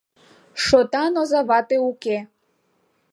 —Шотан 0.63 1.13
озавате 1.21 1.77
уке... 1.89 2.17